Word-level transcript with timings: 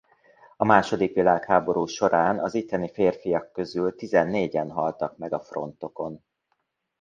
A 0.57 0.65
második 0.65 1.13
világháború 1.13 1.85
során 1.85 2.39
az 2.39 2.53
itteni 2.53 2.91
férfiak 2.91 3.51
közül 3.51 3.95
tizennégyen 3.95 4.71
haltak 4.71 5.17
meg 5.17 5.33
a 5.33 5.39
frontokon. 5.39 6.23